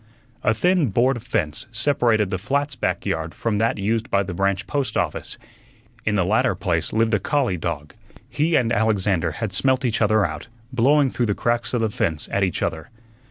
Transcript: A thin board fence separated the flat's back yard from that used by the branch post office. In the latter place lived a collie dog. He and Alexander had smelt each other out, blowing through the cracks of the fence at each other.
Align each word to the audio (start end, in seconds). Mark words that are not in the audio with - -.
A 0.41 0.55
thin 0.55 0.87
board 0.87 1.21
fence 1.21 1.67
separated 1.71 2.31
the 2.31 2.39
flat's 2.39 2.75
back 2.75 3.05
yard 3.05 3.35
from 3.35 3.59
that 3.59 3.77
used 3.77 4.09
by 4.09 4.23
the 4.23 4.33
branch 4.33 4.65
post 4.65 4.97
office. 4.97 5.37
In 6.05 6.15
the 6.15 6.25
latter 6.25 6.55
place 6.55 6.91
lived 6.91 7.13
a 7.13 7.19
collie 7.19 7.55
dog. 7.57 7.93
He 8.27 8.55
and 8.55 8.73
Alexander 8.73 9.33
had 9.33 9.53
smelt 9.53 9.85
each 9.85 10.01
other 10.01 10.25
out, 10.25 10.47
blowing 10.73 11.11
through 11.11 11.27
the 11.27 11.35
cracks 11.35 11.71
of 11.75 11.81
the 11.81 11.91
fence 11.91 12.27
at 12.31 12.41
each 12.43 12.63
other. 12.63 12.89